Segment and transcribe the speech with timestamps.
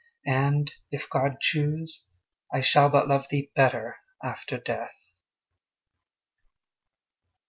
[0.25, 2.05] and, if God choose,
[2.51, 4.95] I shall but love thee better after death.